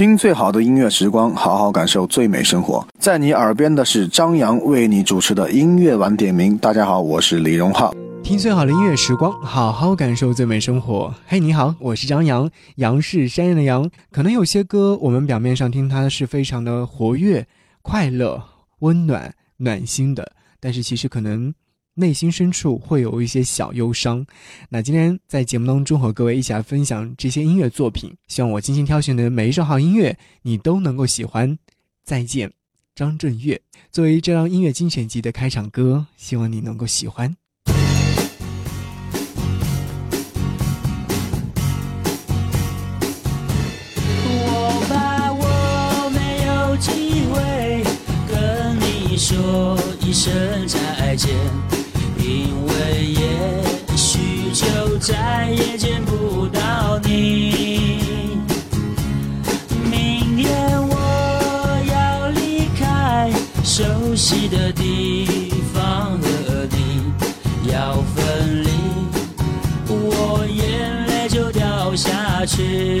[0.00, 2.82] 听最好的音乐时光，好好感受最美生活。
[2.98, 6.56] 在你耳边的是张扬为你主持的音乐晚点名。
[6.56, 7.94] 大家好，我是李荣浩。
[8.22, 11.14] 听最好的音乐时光，好好感受最美生活。
[11.26, 13.90] 嘿，你好，我是张扬，杨是山羊的羊。
[14.10, 17.46] 可能有些歌，我们表面上听它是非常的活跃、
[17.82, 18.42] 快乐、
[18.78, 21.52] 温暖、暖心的，但是其实可能。
[22.00, 24.26] 内心深处会有一些小忧伤，
[24.70, 31.58] 那今天在节目当中和各位一起来分享这些音乐作品，希望我精心挑选的每一首好音乐你都能够喜欢。
[32.02, 32.50] 再见，
[32.94, 33.60] 张震岳，
[33.92, 37.36] 作为这张音乐精选集的开场歌，希望你能够喜欢。
[44.32, 47.84] 我怕我没有机会
[48.26, 51.79] 跟你说一声再见。
[52.22, 57.98] 因为也许就再也见不到你。
[59.90, 60.48] 明天
[60.88, 60.94] 我
[61.90, 63.30] 要离开
[63.64, 67.12] 熟悉的地方和你
[67.72, 68.68] 要分离，
[69.88, 73.00] 我眼泪就掉下去。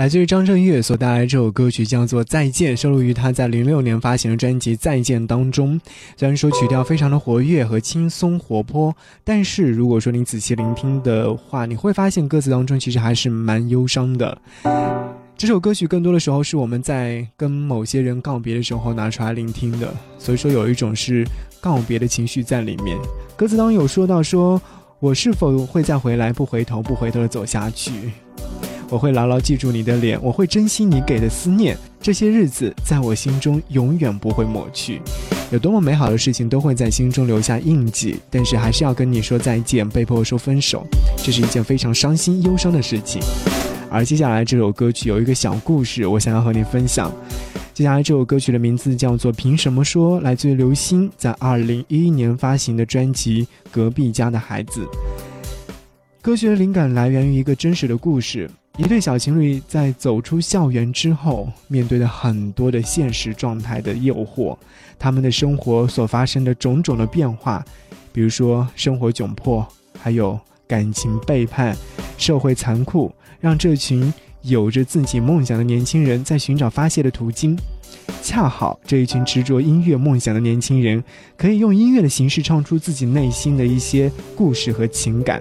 [0.00, 5.78] 来自于张震岳所带来这首歌曲叫做《再见》，收录于他在零六年发行的专辑《再见》当中。
[6.16, 14.38] 虽然说曲调非常的活跃和轻松活泼，但是如果说你仔细聆听的话，你会发现歌词当中其实还是蛮忧伤的。
[15.36, 21.26] 这首歌曲更多的时候是我们在跟某些人告别的时候拿出来聆听的，所以说有一种是
[21.60, 22.96] 告别的情绪在里面。
[23.36, 24.58] 歌词当中有说到说，
[24.98, 26.32] 我是否会再回来？
[26.32, 27.92] 不回头，不回头的走下去。
[28.90, 35.00] 我会牢牢记住你的脸，我会珍惜你给的思念，这些日子在我心中永远不会抹去。
[35.52, 40.84] 有多么美好的事情都会在心中留下印记，但是还是要跟你说再见，被迫说分手，
[41.16, 43.22] 这是一件非常伤心忧伤的事情。
[43.88, 47.12] 而接下来这首歌曲有一个小故事，我想要和你分享。
[47.72, 54.80] 接下来这首歌曲的名字叫做《凭什么说》，来自于刘星在二零一一年发行的专辑《隔壁家的孩子》。
[56.20, 64.56] 歌曲的灵感来源于一个真实的故事：一对小情侣在走出校园之后，面对了很多的现实状态的诱惑，
[64.98, 67.64] 他们的生活所发生的种种的变化，
[68.12, 69.66] 比如说生活窘迫，
[70.00, 71.76] 还有感情背叛、
[72.16, 73.12] 社会残酷。
[73.40, 74.12] 让这群
[74.42, 77.56] 有着自己梦想的年轻人在寻找发泄的途径。
[78.22, 81.02] 恰好这一群执着音乐梦想的年轻人，
[81.38, 85.40] 可以用音乐的形式唱出自己内心的一些故事和情感。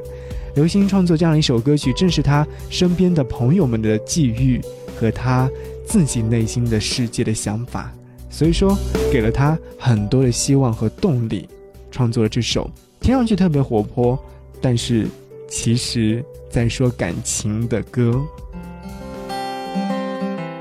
[0.56, 4.60] 刘星创作这样一首歌曲，正是他身边的朋友们的际遇
[5.00, 5.50] 和他
[5.86, 7.92] 自己内心的世界的想法，
[8.30, 8.78] 所以说
[9.12, 11.48] 给了他很多的希望和动力，
[11.92, 12.70] 创作了这首
[13.00, 14.18] 听上去特别活泼，
[14.60, 15.08] 但是
[15.48, 18.20] 其实在说感情的歌。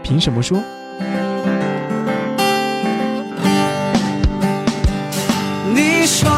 [0.02, 0.58] 凭什么说？
[5.74, 6.30] 你说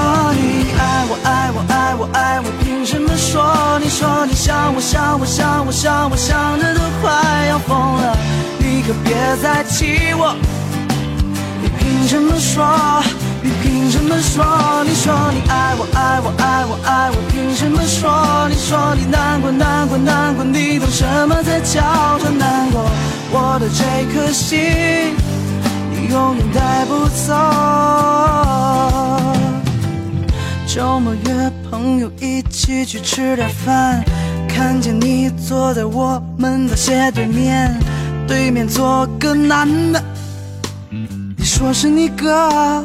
[1.24, 3.78] 爱我爱我爱我凭什么说？
[3.80, 8.16] 你说你想我想我想我想我想的都快要疯了，
[8.58, 10.34] 你可别再气我。
[11.62, 13.02] 你凭什么说？
[13.42, 14.44] 你凭什么说？
[14.84, 18.48] 你说你爱我爱我爱我爱我凭什么说？
[18.48, 22.84] 你说你难过难过难过，你懂什么才叫做难过？
[23.32, 25.14] 我的这颗心，
[25.90, 27.34] 你永远带不走。
[30.72, 34.04] 周末约朋友一起去吃点饭，
[34.48, 37.76] 看见你坐在我们的斜对面，
[38.28, 40.00] 对面坐个男的，
[40.88, 42.84] 你说是你哥。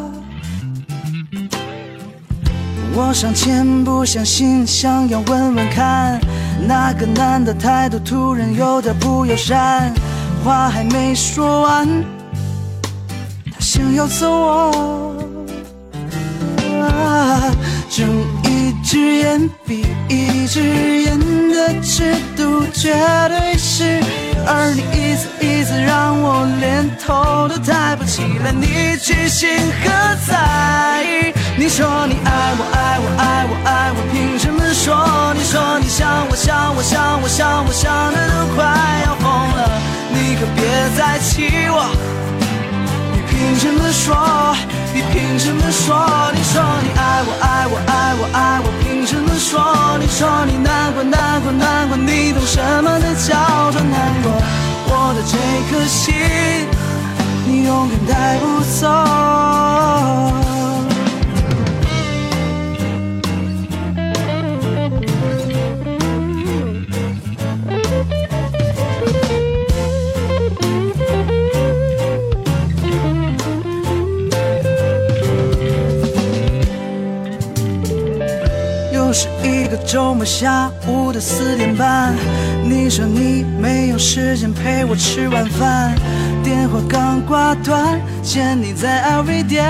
[2.95, 6.19] 我上前不相信，想要问问看，
[6.67, 9.93] 那个男的态度突然有点不友善，
[10.43, 11.87] 话还没说完，
[13.51, 15.11] 他想要揍我。
[17.95, 18.05] 睁
[18.43, 20.59] 一只眼闭一只
[21.03, 22.93] 眼的尺度绝
[23.29, 24.01] 对是，
[24.45, 29.89] 而你一次一次让我连头都抬不起来，你居心何
[30.27, 31.33] 在？
[31.55, 35.33] 你说你爱我爱我爱我爱我，凭什么说？
[35.33, 38.65] 你说你想我想我想我想我想的都快
[39.05, 39.71] 要疯了，
[40.11, 40.67] 你可别
[40.97, 41.95] 再气我。
[43.35, 44.55] 凭什么说？
[44.93, 46.31] 你凭什么说？
[46.33, 49.97] 你说你爱我爱我爱我爱我，凭什么说？
[49.99, 53.93] 你说你难过难过难过，你懂什么才叫做难
[54.23, 54.31] 过？
[54.87, 55.35] 我的这
[55.69, 56.15] 颗心，
[57.45, 60.44] 你永远带不走。
[79.85, 82.13] 周末下午的四点半，
[82.63, 85.93] 你说你没有时间陪我吃晚饭，
[86.43, 89.63] 电话刚挂断，见你在 LV 店，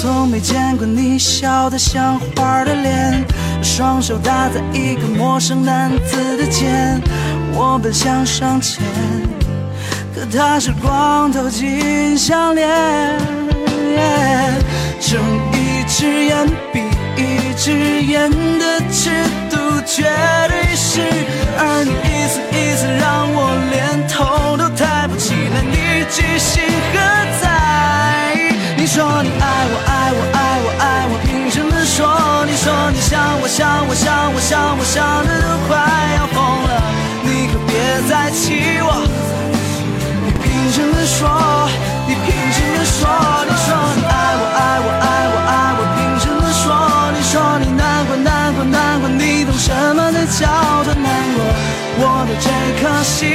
[0.00, 3.22] 从没见过你笑得像花的脸，
[3.62, 7.00] 双手搭在一个陌生男子的肩，
[7.54, 8.82] 我本想上前，
[10.14, 12.70] 可他是光头金项链。
[14.98, 15.20] 睁
[15.52, 15.61] 一
[15.92, 16.80] 一只眼闭
[17.18, 19.10] 一只眼的尺
[19.50, 20.04] 度绝
[20.48, 21.02] 对是，
[21.58, 26.62] 而你一次一次让我连头都抬不起来，你居心
[26.94, 26.98] 何
[27.42, 27.52] 在？
[28.74, 32.08] 你说你爱我爱我爱我爱我，凭什么说？
[32.46, 35.76] 你说你想我想我想我想我想的都快
[36.16, 36.72] 要疯了，
[37.22, 39.04] 你可别再气我。
[40.24, 41.68] 你凭什么说？
[42.08, 43.44] 你凭什么说？
[43.44, 44.01] 你说你
[50.38, 50.48] 叫
[50.84, 51.38] 做难过？
[51.98, 52.48] 我的这
[52.80, 53.28] 颗心，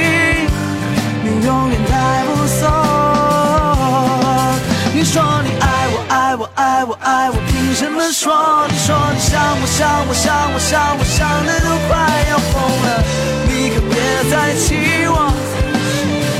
[1.22, 2.28] 你永远带不
[2.60, 2.62] 走。
[4.92, 8.66] 你说你爱我爱我爱我爱我，凭什么说？
[8.68, 9.78] 你说你想我想
[10.08, 11.94] 我想我想我想的都快
[12.30, 12.86] 要疯了，
[13.46, 13.94] 你可别
[14.28, 15.30] 再气我。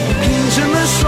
[0.09, 1.07] 你凭什么说？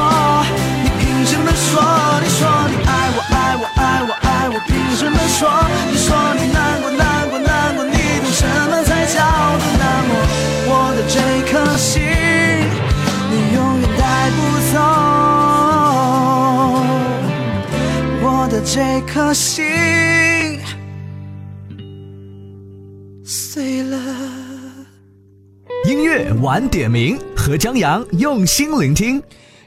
[0.85, 1.83] 你凭什么说？
[2.23, 5.50] 你说你爱我爱我爱我爱我，凭什么说？
[5.90, 8.00] 你说你难过难过难过，你
[8.32, 9.18] 什么才叫
[9.58, 10.12] 做难过？
[10.72, 11.16] 我的这
[11.50, 12.00] 颗心，
[13.30, 14.38] 你永远带不
[14.72, 14.75] 走。
[18.22, 19.64] 我的这颗心
[23.25, 23.96] 碎了。
[25.87, 29.20] 音乐晚点名和张扬用心聆听。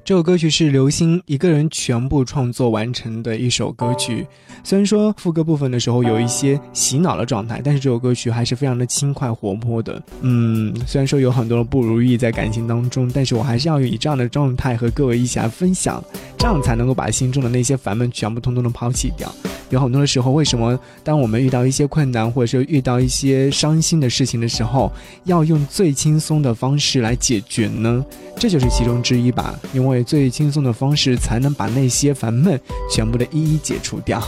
[0.05, 4.27] 这首歌曲是刘星一个人全部创作完成的一首歌曲。
[4.61, 10.03] 虽然说副歌部分的时候有一些洗脑的状态，但是这首歌曲还是非常的轻快活泼的。
[10.19, 16.03] 嗯，虽然说有很多的不如意在感情当中，但是我还是要以这样的状态和各位一起来分享，
[16.37, 19.33] 这样才能够把心中的那些烦闷全部通通的抛弃掉。
[19.73, 24.91] 有很多的时候，为什么当我们遇到一些困难，或者说遇到一些伤心的事情的时候，
[25.23, 28.05] 要用最轻松的方式来解决呢？
[28.37, 34.21] 这就是其中之一吧，因为最轻松的方式才能把那些烦闷全部的一一解除掉。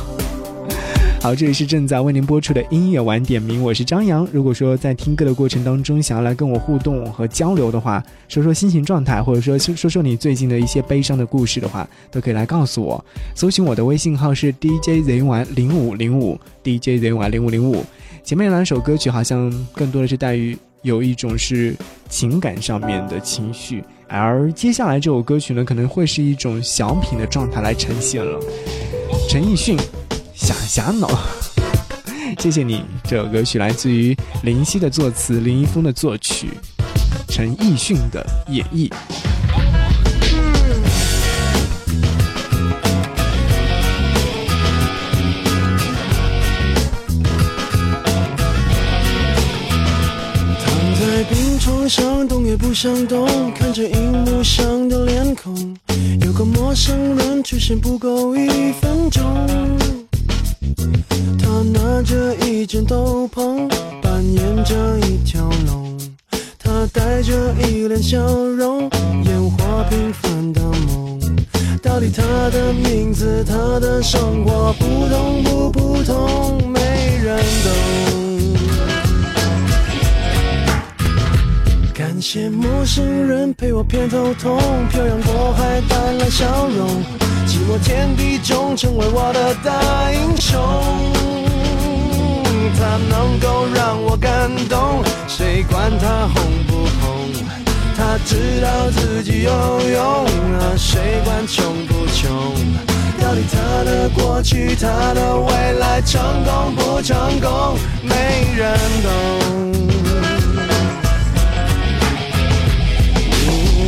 [1.25, 4.27] 好，这里是正在为您播出的音乐晚点名，我是张扬。
[4.31, 13.03] 如果说在听歌的过程当中想要来跟我互动和交流的话，说说心情状态，或者说说说你最近的一些悲伤的故事的话，都可以来告诉我。
[13.33, 17.83] 搜寻我的微信号是 DJZY 零五零五，DJZY 零五零五。
[18.23, 21.75] 前面两首歌曲好像更多的是带于有一种是
[22.07, 28.39] 情感上面的情绪，而接下来这首歌曲呢，可能会是一种小品的状态来呈现了。
[29.27, 29.75] 陈奕迅。
[30.35, 31.07] 想想呢，
[32.39, 32.83] 谢谢你。
[33.05, 36.49] 这首歌曲来自于林夕的作词，林一峰的作曲，
[37.29, 38.91] 陈奕迅的演绎。
[50.59, 55.75] 躺在病床上，动也不想动，看着荧幕上的脸孔，
[56.21, 59.23] 有个陌生人出现不够一分钟。
[61.37, 63.67] 他拿着一件斗篷，
[64.01, 65.97] 扮演着一条龙。
[66.57, 68.89] 他带着一脸笑容，
[69.23, 71.19] 演活平凡的梦。
[71.81, 76.71] 到底他的名字，他的生活普通不普通？
[76.71, 76.79] 没
[77.23, 77.69] 人懂。
[81.93, 87.24] 感谢陌生人陪我偏头痛，漂洋过海带来笑容。
[87.55, 90.59] 寂寞天地中，成为我的大英雄。
[92.77, 97.31] 他能够让我感动，谁管他红不红？
[97.95, 99.51] 他知道自己有
[99.89, 100.25] 用，
[100.59, 102.29] 啊，谁管穷不穷？
[103.21, 109.09] 到底他的过去，他的未来，成功不成功，没人懂。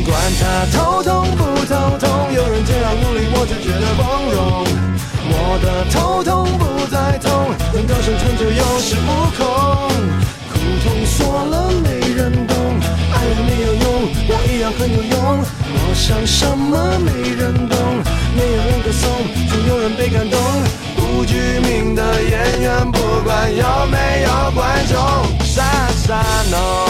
[0.05, 1.56] 管他头痛不
[2.33, 4.67] 有人这样努力，我就觉得光荣。
[5.29, 9.41] 我的头痛不再痛，能够生存就有恃无恐。
[10.51, 12.55] 苦痛说了没人懂，
[13.11, 13.85] 爱了没有用，
[14.29, 15.17] 我一样很有用。
[15.73, 17.75] 我想什么没人懂，
[18.35, 19.09] 没有人歌颂，
[19.49, 20.39] 总有人被感动。
[20.95, 24.95] 不具名的演员，不管有没有观众，
[25.43, 25.63] 傻
[26.05, 26.86] 傻弄。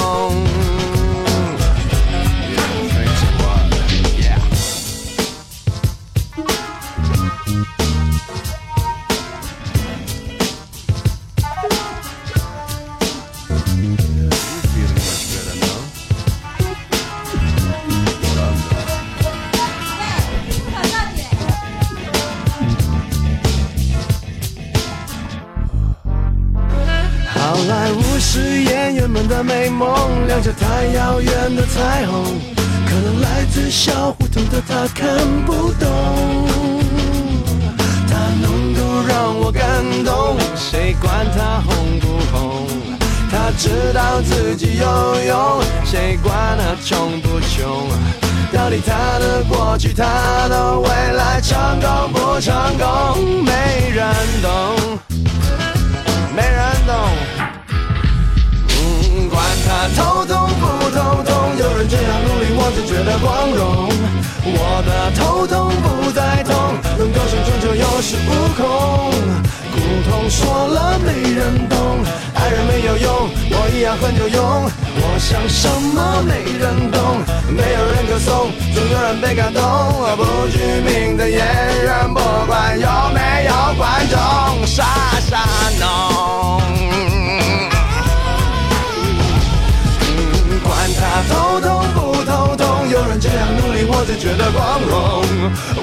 [94.17, 95.23] 觉得光荣。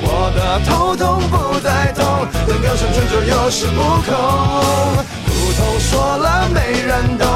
[0.03, 4.11] 我的头痛不再痛，能够生存就有恃无恐。
[5.25, 7.27] 苦痛说了没人懂，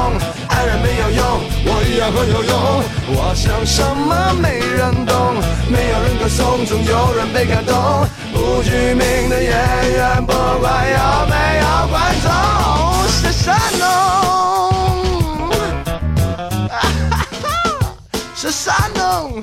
[0.49, 1.25] 爱人没有用，
[1.65, 2.83] 我一样很有用。
[3.15, 5.35] 我想什么没人懂，
[5.69, 8.07] 没有人歌颂，总有人被感动。
[8.33, 9.51] 不具名的演
[9.93, 10.97] 员，不管有
[11.29, 12.27] 没有观众，
[13.07, 13.87] 是神农。
[18.35, 19.41] 是山东。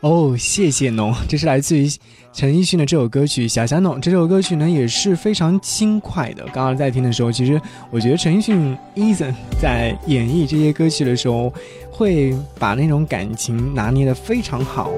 [0.00, 1.86] 哦，谢谢侬，这是来自于
[2.32, 3.96] 陈奕迅的这首歌曲《小香侬》。
[4.00, 6.42] 这首歌曲呢也是非常轻快的。
[6.54, 11.52] 刚刚在听的时候，其实我觉得陈奕迅 Eason 在演绎这些歌曲的时候，
[11.90, 14.90] 会把那种感情拿捏的非常好。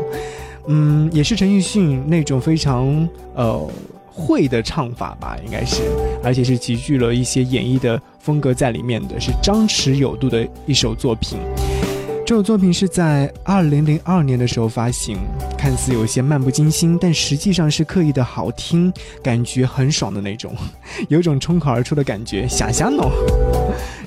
[0.69, 3.69] 嗯，也是陈奕迅那种非常呃
[4.07, 5.83] 会的唱法吧，应该是，
[6.23, 11.41] 而且是集聚了一些演绎的风格在里面的，是张弛有度的一首作品。
[12.25, 15.19] 这首作品是在二零零二年的时候发行，
[15.59, 20.55] 看似有些漫不经心，但实际上是刻意的好听，感觉很爽的那种，
[21.11, 22.47] 有种冲口而出的感觉。
[22.47, 23.11] 想想喏，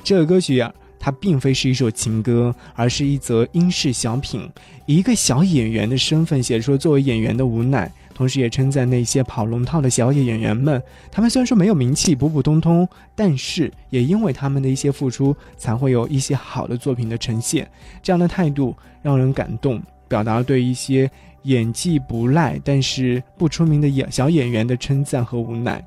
[0.02, 4.50] 这首歌曲呀，它并非是一首情歌，而是一则英式小品，
[4.86, 7.92] 以一个小演员的身份写出作为演员的无奈。
[8.16, 10.82] 同时也称赞那些跑龙套的小演员们，
[11.12, 17.70] 他们虽然说没有名气，普普通通，但是也因为他们的一些付出，才会有一些好的作品的呈现。
[18.02, 21.10] 这样的态度让人感动，表达了对一些
[21.42, 25.84] 演技不赖但是不出名的演小演员的称赞和无奈。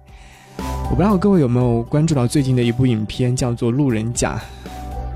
[0.91, 4.39] 我不知道各位有没有关注到最近的一部影片，叫做《路人甲》。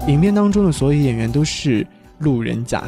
[0.10, 1.86] 影片当中的所有演员都是
[2.18, 2.84] 路人甲，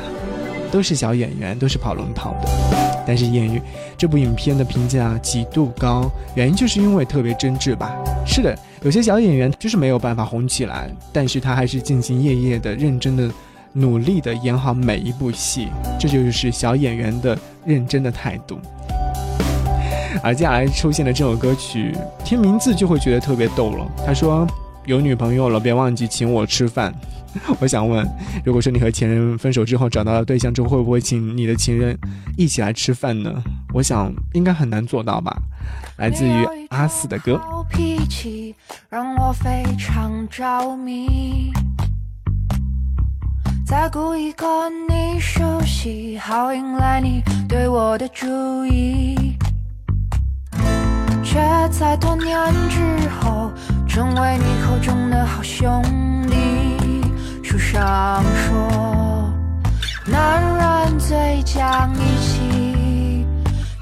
[0.71, 2.74] 都是小演员，都是跑龙套的。
[3.05, 3.61] 但是演员
[3.97, 7.95] 这部影片的评价极度高，原因就是因为特别真挚吧。
[8.25, 13.29] 是的，有些小演员就是没有办法红起来，但是他还是兢兢业业的、认真的、
[13.73, 15.67] 努力的演好每一部戏，
[15.99, 18.57] 这就是小演员的认真的态度。
[20.23, 21.93] 而接下来出现的这首歌曲，
[22.23, 23.85] 听名字就会觉得特别逗了。
[24.05, 24.47] 他说
[24.87, 26.93] ：“有女朋友了，别忘记请我吃饭。”
[27.59, 28.07] 我想问，
[28.45, 31.97] 如果说你和前任分手之后找到了对象之后，会不会请你的情人
[32.37, 33.43] 一起来吃饭呢？
[33.73, 35.35] 我想应该很难做到吧。
[35.97, 37.39] 来自于阿四的歌。
[37.69, 38.55] 脾气
[38.89, 41.51] 让我非常着迷，
[43.65, 44.47] 在故意跟
[44.87, 48.27] 你熟悉，好迎来你对我的注
[48.65, 49.37] 意，
[51.23, 51.39] 却
[51.69, 52.37] 在多年
[52.69, 53.51] 之后
[53.87, 55.81] 成为你口中的好兄
[56.24, 56.24] 弟。
[57.75, 59.29] 书上说，
[60.05, 63.27] 男人最讲义气，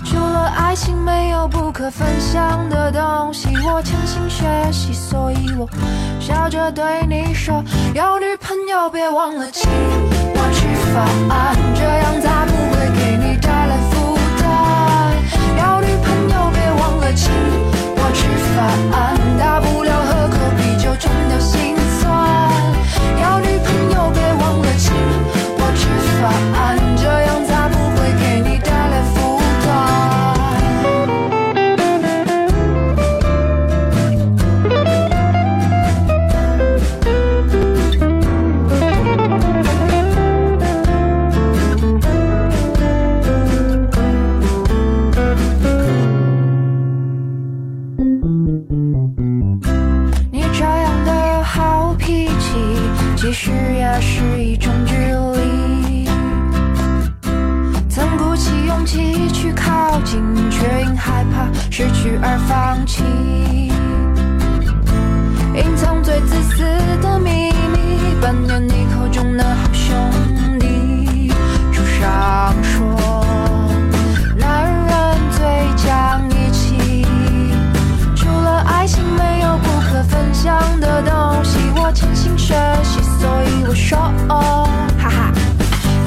[0.04, 3.50] 除了爱情，没有不可分享的东西。
[3.68, 5.70] 我潜心学习，所以我
[6.20, 11.08] 笑着对你说，有女朋友别忘了请我吃饭，
[11.76, 15.14] 这样才不会给你带来负担。
[15.60, 17.32] 有女朋友别忘了请
[17.96, 18.26] 我吃
[18.56, 19.13] 饭，
[83.94, 84.68] 说，哦，
[85.00, 85.32] 哈哈。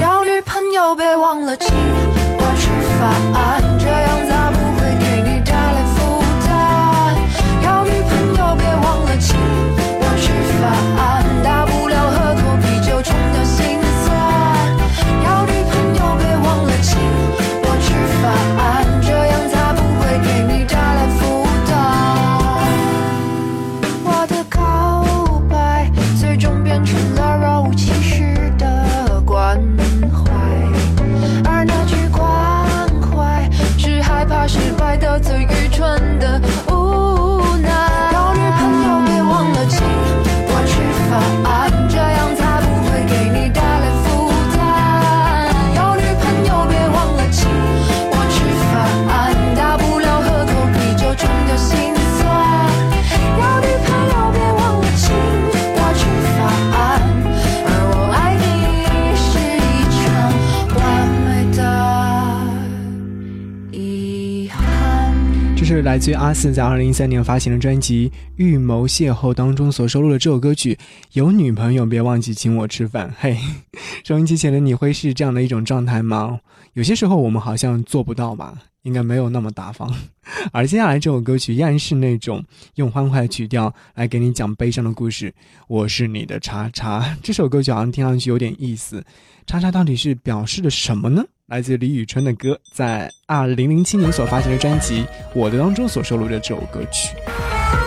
[0.01, 1.73] 要女朋友别忘了请
[65.97, 70.75] 来自于阿肆在二零一三年发行的专辑《预谋邂逅》当中所收录的这首歌曲
[71.13, 73.09] 《有女朋友别忘记请我吃饭》。
[73.19, 73.35] 嘿，
[74.07, 76.39] 收音机前的你会是这样的一种状态吗？
[76.75, 79.93] 有些时候我们好像做不到吧，应该没有那么大方。
[80.53, 82.41] 而接下来这首歌曲依然是那种
[82.75, 85.35] 用欢快的曲调来给你讲悲伤的故事。
[85.67, 89.03] 我是你的叉叉，这首歌曲好像听上去有点意思。
[89.45, 91.21] 叉叉到底是表示的什么呢？
[91.47, 95.01] 来自李宇春的歌，在二零零七年所发行的专辑
[95.35, 97.13] 《我的》当中所收录的这首歌曲。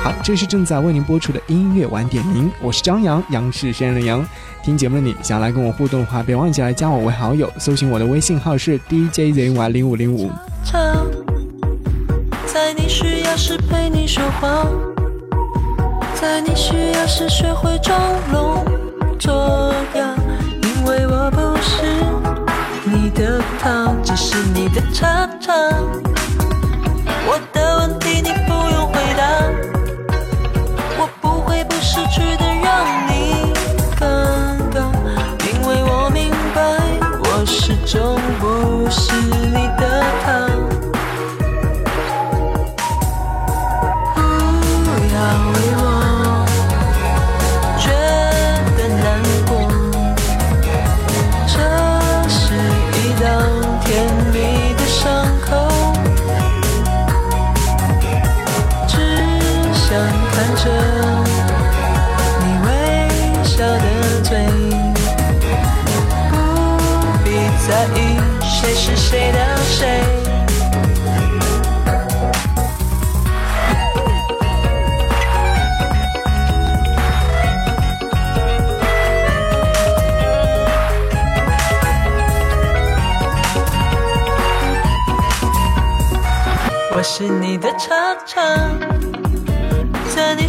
[0.02, 4.26] 好，这是正在为您播出的音乐晚点名，我是张扬，杨是山人的杨。
[4.62, 10.30] 听节目的你想来跟我互动的话，别忘记来加我为好友，搜寻我的微信号是 DJZY 零五零五。
[12.46, 14.66] 在你需要时陪你说话，
[16.14, 17.98] 在你需要时学会装
[18.32, 18.64] 聋
[19.18, 20.14] 作哑，
[20.62, 21.84] 因为我不是。
[22.84, 25.52] 你的他只是你的叉叉，
[32.08, 32.39] 知道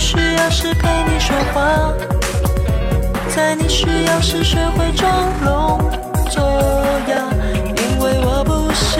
[0.02, 1.94] 需要时陪你说话，
[3.30, 5.08] 在你需要时学会装
[5.46, 5.80] 聋
[6.32, 6.42] 作
[7.08, 7.16] 哑。
[7.78, 9.00] 因为我不是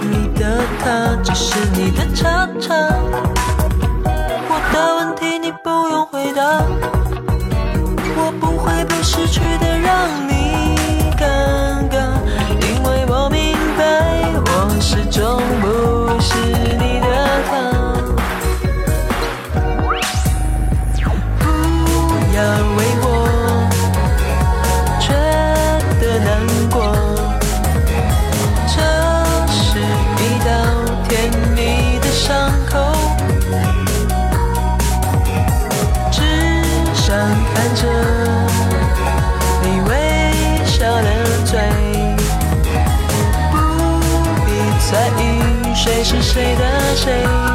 [0.00, 2.72] 你的他只是你的叉叉，
[4.48, 6.62] 我的问题你不用回答，
[8.16, 10.35] 我不会不识趣的让你
[46.08, 47.45] 是谁的谁？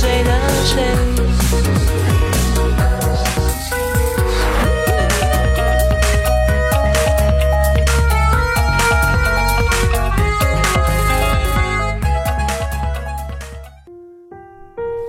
[0.00, 0.82] 谁是谁
[1.14, 1.22] 的？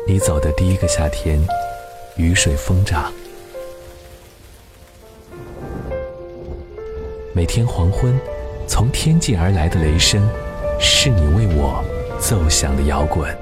[0.05, 1.41] 你走的第一个夏天，
[2.17, 3.09] 雨水疯涨。
[7.31, 8.19] 每天黄昏，
[8.67, 10.21] 从天际而来的雷声，
[10.77, 11.81] 是你为我
[12.19, 13.33] 奏响的摇滚。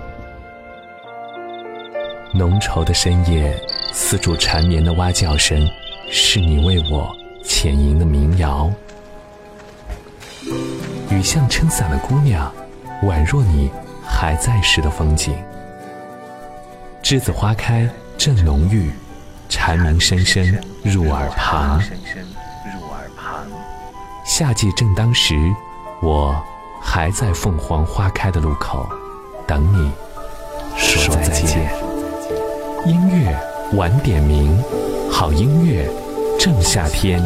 [2.32, 3.60] 浓稠的深夜，
[3.92, 5.68] 丝竹缠绵的蛙叫声，
[6.12, 8.72] 是你为我浅吟的民谣。
[11.10, 12.52] 雨巷撑伞的姑娘，
[13.04, 13.72] 宛若你
[14.06, 15.36] 还在时的风景。
[17.02, 18.92] 栀子花开正浓郁，
[19.50, 21.82] 蝉鸣声声入耳旁。
[24.24, 25.36] 夏季正当时，
[26.00, 26.40] 我
[26.80, 28.88] 还在凤凰花开的路口
[29.48, 29.92] 等你
[30.78, 31.89] 说再见。
[32.86, 33.38] 音乐
[33.74, 34.58] 晚点名，
[35.12, 35.86] 好音乐
[36.40, 37.22] 正夏天。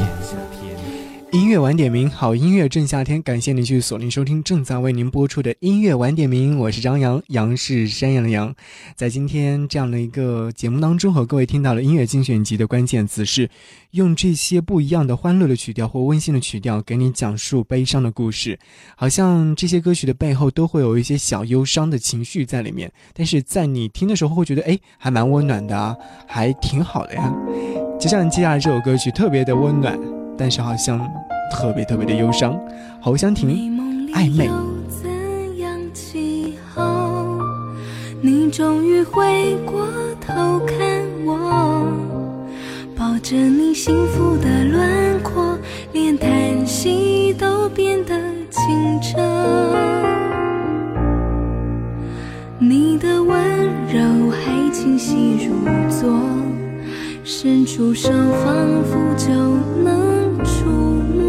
[1.33, 8.53] 音乐晚点名，好音乐正夏天，感谢您去锁定收听正在为您播出的音乐晚点名，我是张扬，杨是山羊的羊。
[8.95, 13.49] 在今天这样的一个节目当中，和各位听到了音乐精选集的关键词是，
[13.91, 18.59] 用这些不一样的欢乐的曲调或温馨的曲调，给你讲述悲伤的故事。
[18.95, 27.33] 好像这些歌曲的背后都会有一些小忧伤的情绪在里面，但是在你听的时候会觉得，哎，还蛮温暖的啊，还挺好的呀。
[27.99, 29.97] 就像接下来这首歌曲，特别的温暖。
[30.37, 30.99] 但是好像
[31.51, 32.59] 特别特别的忧伤，
[33.01, 33.49] 侯湘婷
[34.13, 34.49] 暧昧。
[34.89, 37.39] 怎样起候，
[38.21, 39.87] 你终于回过
[40.19, 40.77] 头看
[41.25, 41.87] 我，
[42.95, 45.57] 抱着你幸福的轮廓，
[45.91, 48.15] 连叹息都变得
[48.49, 49.17] 清澈。
[52.59, 53.35] 你的温
[53.87, 55.53] 柔还清晰如
[55.89, 56.09] 昨，
[57.23, 59.31] 伸出手仿佛就
[59.83, 60.22] 能。
[60.63, 61.21] 触摸。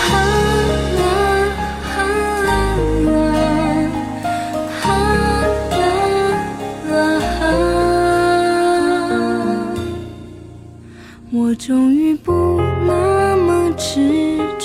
[0.00, 0.08] 哈
[0.86, 1.02] 啦
[1.82, 1.92] 哈
[2.46, 2.50] 啦
[4.80, 4.84] 哈
[6.88, 6.96] 啦
[7.38, 7.44] 哈，
[11.30, 12.32] 我终于不
[12.86, 14.64] 那么执着，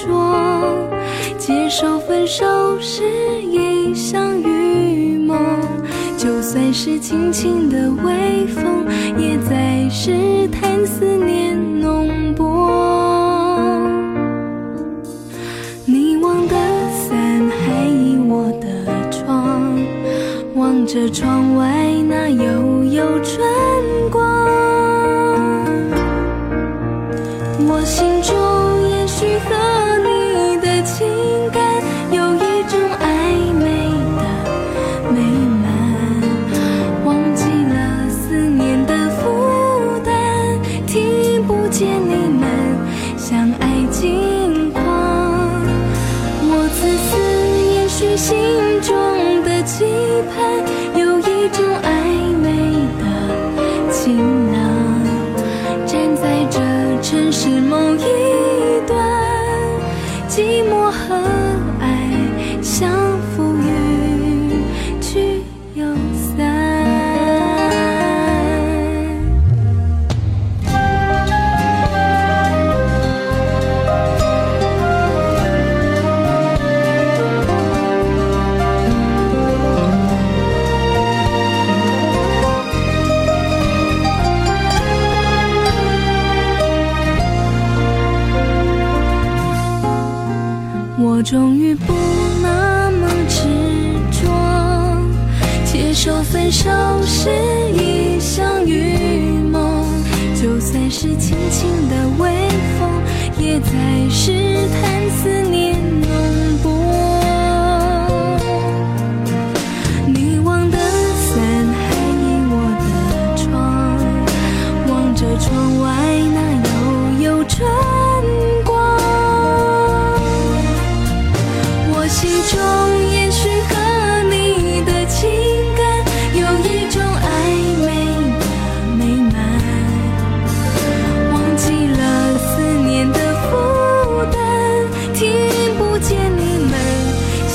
[1.37, 3.03] 接受分手是
[3.41, 5.37] 一场雨梦，
[6.17, 8.85] 就算是轻轻的微风，
[9.17, 10.75] 也在谁是叹。
[10.85, 12.69] 思念浓薄，
[15.85, 16.55] 你忘的
[16.91, 19.77] 伞还倚我的窗，
[20.55, 23.43] 望着窗外那悠悠春
[48.17, 48.33] 心
[48.81, 49.83] 中的期
[50.33, 51.94] 盼有一种爱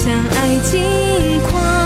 [0.03, 1.80] 相爱近况。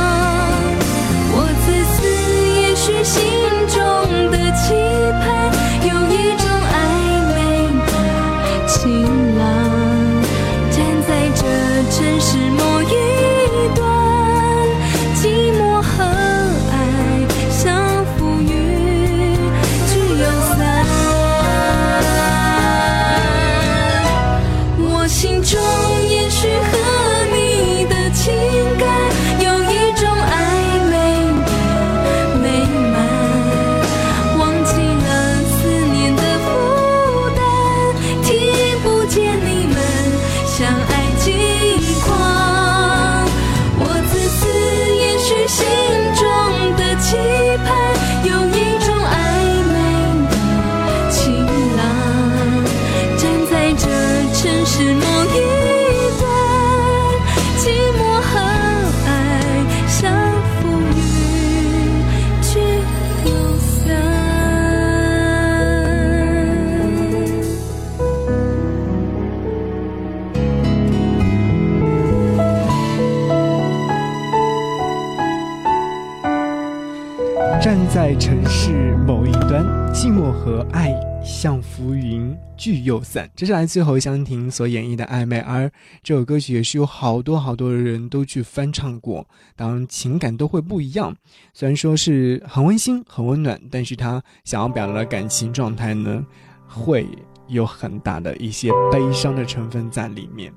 [82.64, 85.70] 聚又散，这是来自侯湘婷所演绎的暧昧，而
[86.02, 91.14] 这首歌曲也是有好多好多的人都去翻唱过，当然情感都会不一样。
[91.52, 96.24] 虽然说是很温馨、很温暖，但是他想要表达的感情状态呢，
[96.66, 97.06] 会
[97.48, 100.50] 有很大的一些悲伤的成分在里面。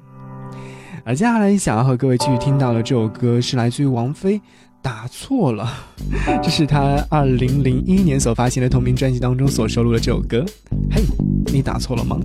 [1.04, 4.40] 而接下来想要和各位继续听到的这首歌是来自于王菲。
[4.82, 5.68] 打错了，
[6.42, 10.46] 这是他二零零一年所发行的同名专辑当中所收录的这首歌。
[10.92, 11.04] 嘿，
[11.52, 12.18] 你打错了吗？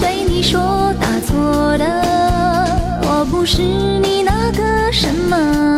[0.00, 1.84] 对你说打错的，
[3.02, 5.71] 我不是你那个什么，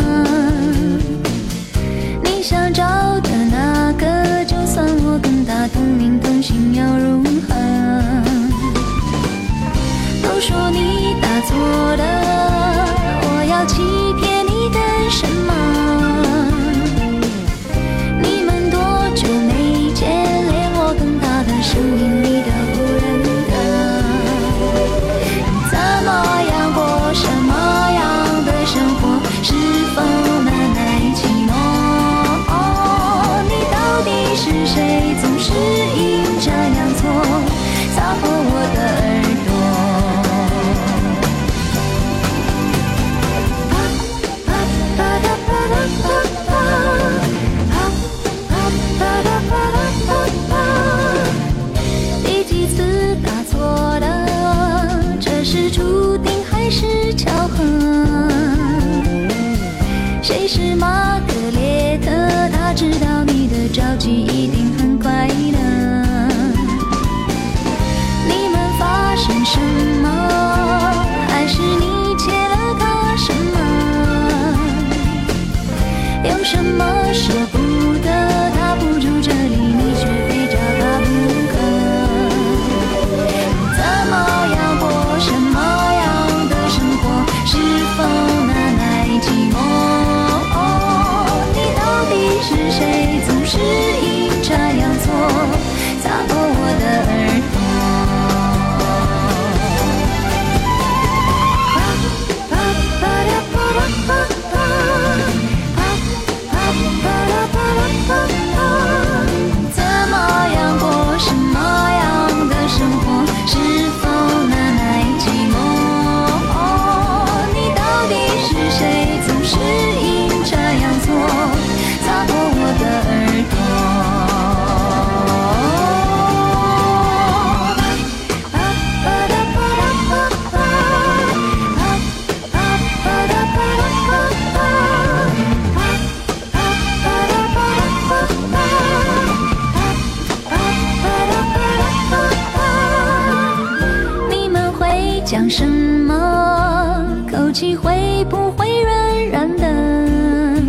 [145.35, 147.05] 会讲什么？
[147.29, 150.61] 口气会不会软软的？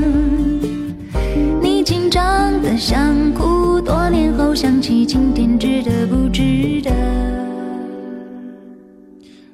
[1.62, 6.91] 你紧张的想哭，多年后想起今天值得不值得？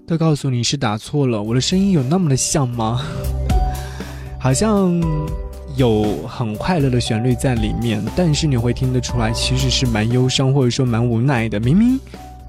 [0.07, 3.01] 都告诉你是打错了，我的声音有那么的像吗？
[4.39, 4.93] 好像
[5.75, 11.59] 有很快乐的旋律在里面，但是你会听得出来，其实是蛮忧伤或者说蛮无奈的。
[11.59, 11.99] 明明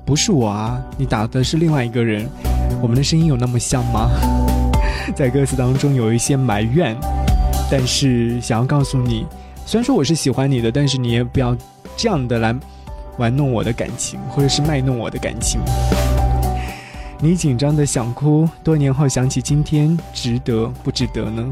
[0.04, 2.28] 不是我啊，你打的是另外一个人，
[2.80, 4.10] 我们的声音有那么像吗？
[5.14, 6.96] 在歌词当中有一些埋怨，
[7.70, 9.26] 但是想要告诉你，
[9.66, 11.56] 虽然说我是喜欢你的，但是你也不要
[11.96, 12.54] 这样的来
[13.18, 15.60] 玩弄我的感情，或者是卖弄我的感情。
[17.20, 21.48] 你紧张的想哭，多年后想起今天，值得不值得呢？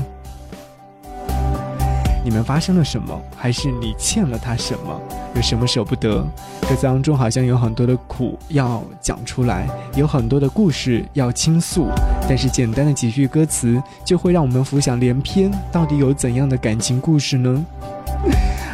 [2.22, 3.18] 你们发生了什么？
[3.36, 5.00] 还是你欠了他什么？
[5.34, 6.22] 有什么舍不得？
[6.62, 11.86] 歌词当中好像有很多的苦要讲出来，有很多的故事要倾诉，
[12.28, 17.64] 但是简单的几句歌词就会让我们浮想联翩，到底有怎样的感情故事呢？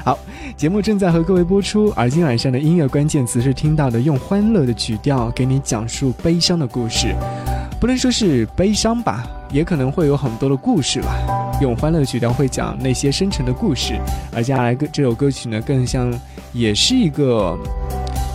[0.05, 0.19] 好，
[0.57, 7.15] 节目正在和各位播出，而今晚上的音乐关键词是听到的，用欢乐的曲调给你讲述悲伤的故事，
[7.81, 11.17] 不能说是悲伤吧，也可能会有很多的故事吧。
[11.61, 13.95] 用欢乐曲调会讲那些深沉的故事，
[14.35, 16.13] 而接下来这首歌曲呢，更像
[16.53, 17.59] 也是一个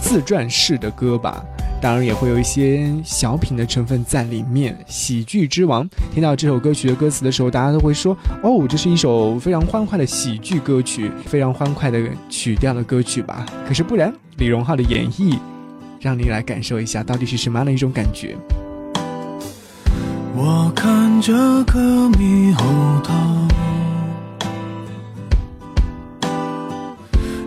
[0.02, 1.43] 自传式的歌吧。
[1.82, 4.78] 当然也会有一些小品的成分在里面。
[4.86, 15.39] 喜剧之王，听到这首歌曲的歌词的时候，大家都会说：“哦，这是一首非常欢快的喜剧歌曲，非常欢快的曲调的歌曲吧？”可是不然，李荣浩的演绎，
[16.00, 18.36] 让你来感受一下，到底是什么样的一种感觉。
[20.33, 21.33] 我看着
[21.65, 22.63] 个猕猴
[23.03, 23.13] 桃，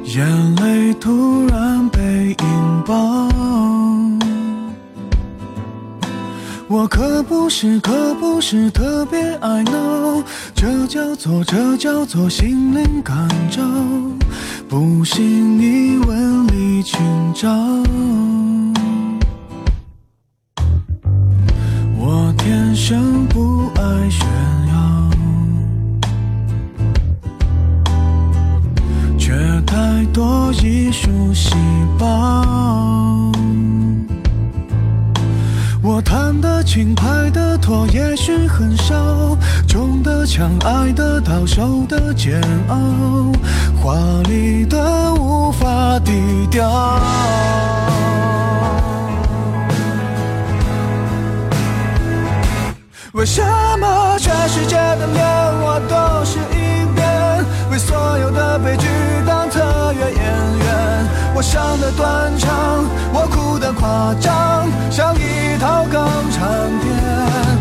[0.04, 3.28] 眼泪突然被引爆。
[6.68, 10.22] 我可不是，可不是特别爱闹，
[10.54, 13.62] 这叫做，这叫做心灵感召，
[14.68, 17.00] 不信你问李清
[17.32, 17.48] 照。
[22.86, 24.28] 生不爱炫
[24.68, 25.10] 耀，
[29.16, 29.32] 却
[29.62, 31.54] 太多艺术细
[31.98, 33.32] 胞。
[35.80, 38.94] 我弹得轻，拍得拖，也许很少，
[39.66, 42.76] 中的枪，爱得到，受的煎熬，
[43.82, 43.96] 华
[44.28, 46.12] 丽的无法低
[46.50, 47.00] 调。
[53.24, 53.42] 为什
[53.80, 55.24] 么全世界的脸
[55.62, 57.42] 我都是一边？
[57.70, 58.86] 为所有的悲剧
[59.26, 61.08] 当特约演员？
[61.34, 67.53] 我伤得断肠，我哭得夸张，像一套港产片。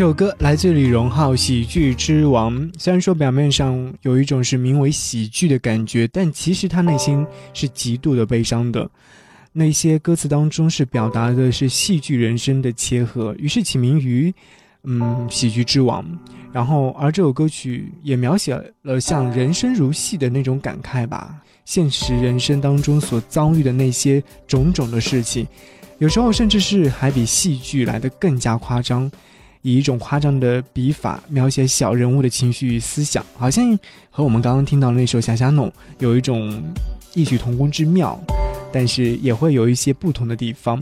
[0.00, 8.90] 这首歌来自李荣浩《喜剧之王》，虽然说表面上有一种是名为喜剧的感觉，但其实他内心是极度的悲伤的。
[9.52, 14.32] 那些歌词当中是表达的是戏剧人生的切合，于是起名于
[14.84, 16.02] 嗯喜剧之王。
[16.50, 21.34] 然后，而这首歌曲也描写了像人生如戏的那种感慨吧，
[21.66, 25.46] 现实人生当中所遭遇的那些种种的事情，
[25.98, 29.12] 有时候甚至是还比戏剧来得更加夸张。
[29.62, 33.78] 以一种夸张的笔法描写小人物的情绪与思想，好像
[34.10, 36.62] 和我们刚刚听到那首《小虾弄》有一种
[37.14, 38.18] 异曲同工之妙，
[38.72, 40.80] 但是也会有一些不同的地方。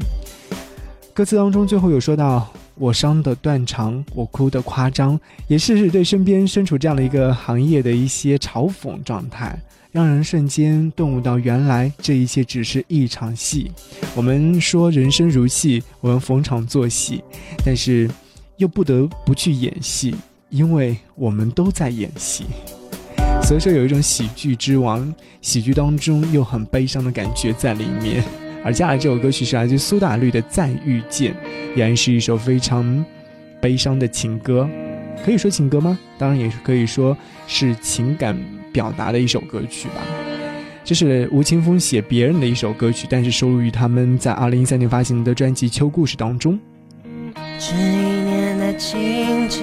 [1.13, 5.19] 歌词当中最后有说到：“我伤的断肠，我哭的夸张”，
[5.49, 9.59] 也是对身边身处这样的一个行业的一些嘲讽状态，
[9.91, 13.73] 让人瞬间顿悟到，原来这一切只是一场戏。
[14.15, 17.25] 我们说人生如戏，我们逢场作戏，
[17.65, 18.09] 但是。
[18.59, 20.15] 又不得不去演戏，
[20.51, 22.45] 因为我们都在演戏，
[23.43, 28.23] 所以说有一种喜剧之王，喜剧当中又很悲伤的感觉在里面。
[28.65, 31.33] 而接下来这首歌曲是来自苏打绿的《再遇见》，
[31.77, 33.05] 依然是一首非常
[33.61, 34.69] 悲伤的情歌，
[35.25, 35.97] 可以说情歌吗？
[36.19, 38.37] 当然也是可以说是情感
[38.73, 40.03] 表达的一首歌曲吧。
[40.83, 46.59] 这是吴青峰写别人的一首歌曲，但是收录于他们在二零一三年发行的专辑《秋故事》当中。
[48.79, 49.59] 情节，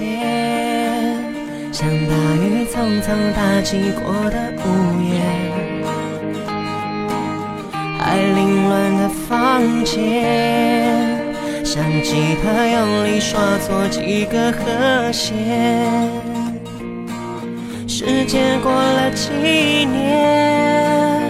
[1.72, 4.66] 像大雨匆匆打击过的屋
[5.02, 5.10] 檐。
[7.98, 11.18] 还凌乱的房间，
[11.64, 15.34] 像吉他用力刷错几个和弦。
[17.88, 19.30] 时间过了几
[19.86, 21.22] 年，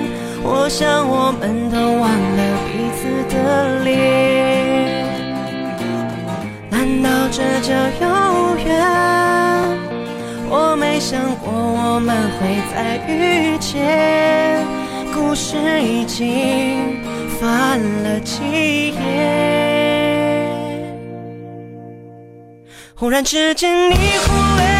[0.43, 4.96] 我想我们都忘了彼此的脸。
[6.87, 8.67] 难道这叫永远？
[10.49, 14.65] 我没想过我们会再遇见。
[15.13, 17.03] 故事已经
[17.41, 18.97] 翻了几页，
[22.95, 24.76] 忽然之间你忽略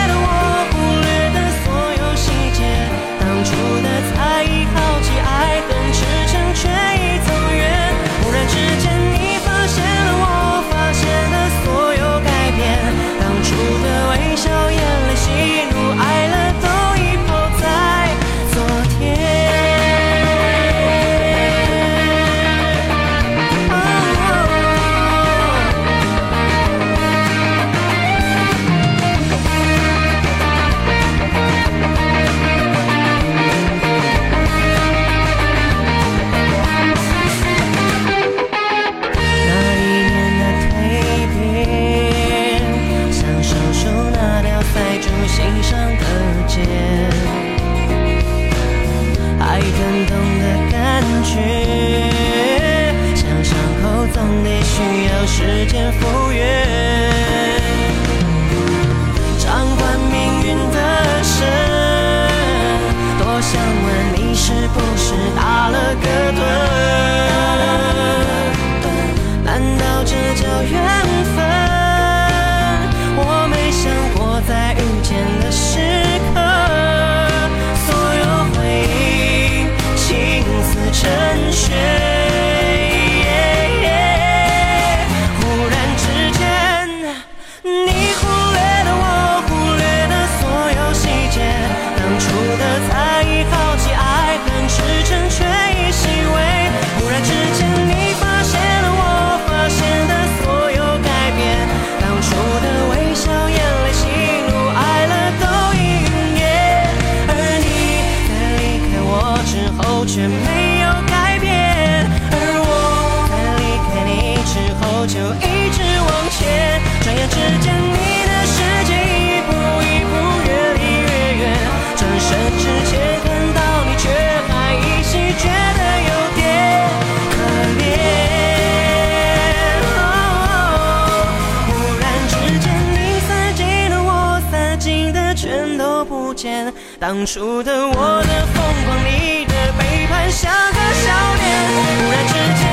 [137.09, 141.47] 当初的我的疯狂，你的背叛，像个笑脸。
[141.71, 142.66] 忽然之间，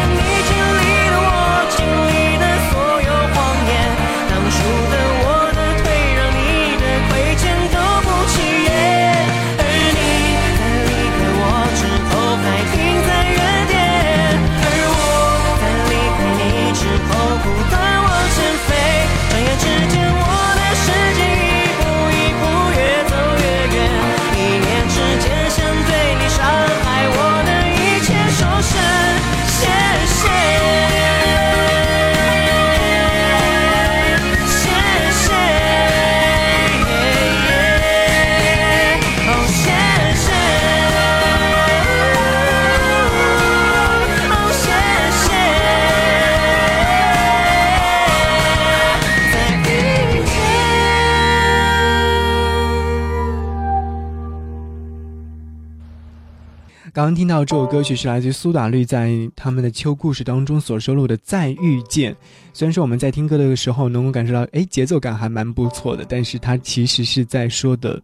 [57.03, 62.13] 刚听到这首歌曲是来自苏打绿在他们的《秋故事》当中所收录的《再遇见》。
[62.53, 68.01] 虽然说我们在听歌的时候能够感受到，哎，节奏感还蛮不错的，但是它其实是在说的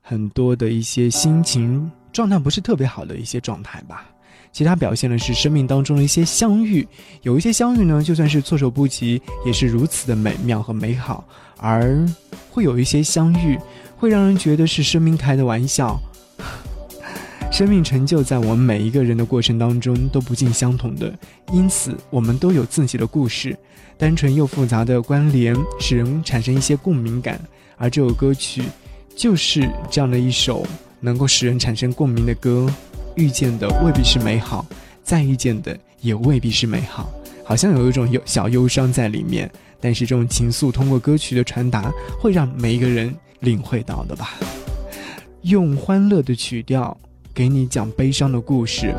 [0.00, 4.06] 很多的一些心情状态不是特别好的一些状态吧。
[4.52, 6.86] 其实它表现的是生命当中的一些相遇，
[7.22, 11.24] 有一些相遇呢，就算是措手不及，也是如此的美妙和美好；
[11.58, 12.06] 而
[12.48, 13.58] 会有一些相遇，
[13.96, 16.00] 会让人觉得是生命开的玩笑。
[17.50, 21.12] 生命成就在我们每一个人的过程当中都不尽相同的，
[21.52, 23.56] 因此我们都有自己的故事，
[23.96, 27.40] 单纯又复杂的关联，使人产生一些共鸣感。
[27.78, 28.62] 而这首歌曲，
[29.16, 30.66] 就是这样的一首
[31.00, 32.70] 能够使人产生共鸣的歌。
[33.14, 34.66] 遇见的未必是美好，
[35.02, 37.10] 再遇见的也未必是美好，
[37.42, 39.50] 好像有一种有小忧伤在里面。
[39.80, 41.90] 但是这种情愫通过歌曲的传达，
[42.20, 44.34] 会让每一个人领会到的吧。
[45.42, 46.94] 用欢乐的曲调
[47.36, 48.94] 给你讲悲伤的故事。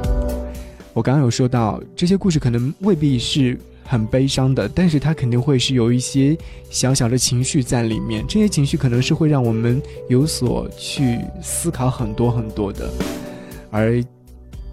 [0.94, 6.38] 我刚刚有说到，这些故事可能未必是很悲伤的，但是它肯定会是有一些
[6.70, 8.24] 小小的情绪在里面。
[8.28, 12.88] 这些情绪可能是会让我们有所去思考很多很多的。
[13.72, 14.04] 而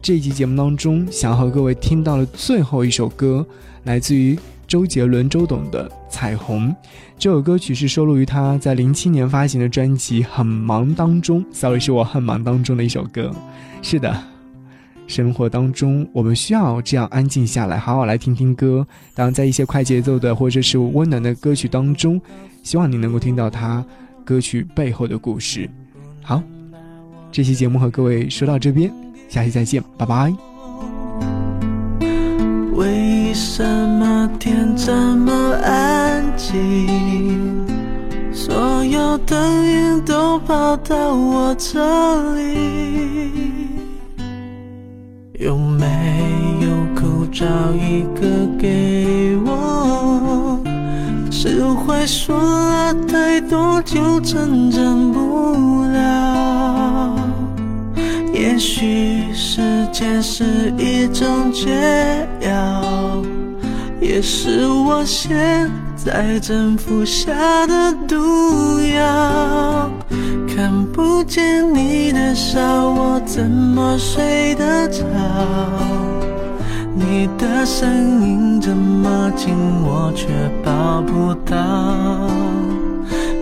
[0.02, 3.46] 这一集节目当中，想和各位听到的最后一首歌，
[3.84, 4.38] 来自于
[4.74, 6.68] 周杰伦周董的《彩虹》。
[7.16, 11.44] 这首歌曲是收录于他在零七年发行的专辑《很忙》当中。
[11.52, 13.30] sorry，是我很忙当中的一首歌。
[13.82, 14.12] 是的，
[15.06, 18.84] 生活当中我们需要这样安静下来，好好来听听歌。
[19.14, 22.20] 当然在一些快节奏的或者是温暖的歌曲当中，
[22.64, 23.86] 希望你能够听到它
[24.24, 25.70] 歌曲背后的故事。
[26.20, 26.42] 好。
[27.30, 28.92] 这期节目和各位说到这边，
[29.28, 30.53] 下期再见，拜拜。
[32.74, 37.64] 为什么天这么安静？
[38.32, 41.80] 所有灯影都跑到我这
[42.34, 43.68] 里，
[45.38, 45.86] 有没
[46.60, 46.68] 有
[47.00, 50.58] 口罩一个给我？
[51.30, 57.23] 释怀说了太多就成长不了。
[58.44, 60.44] 也许时间是
[60.76, 63.22] 一种解药，
[64.02, 67.32] 也是我现在正服下
[67.66, 69.90] 的毒药。
[70.46, 75.02] 看不见你的笑，我怎么睡得着？
[76.94, 77.90] 你的声
[78.28, 80.26] 音这么近，我却
[80.62, 82.28] 抱不到。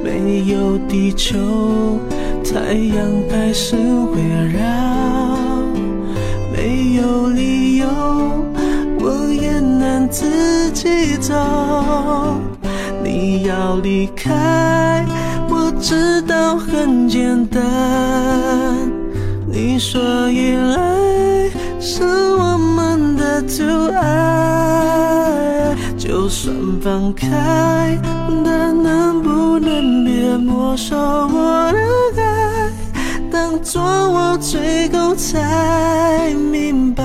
[0.05, 1.98] 没有地球。
[2.45, 4.20] 太阳还是围
[4.53, 4.61] 绕，
[6.53, 7.86] 没有理由，
[9.01, 11.32] 我也能自己走。
[13.03, 15.05] 你要离开，
[15.49, 17.62] 我知道很简单。
[19.47, 21.49] 你说依赖
[21.80, 23.64] 是我们的阻
[23.95, 25.74] 碍，
[26.12, 27.98] 就算放开，
[28.44, 31.72] 但能不能别没收我
[32.14, 32.70] 的爱？
[33.30, 37.02] 当作我最后才明白，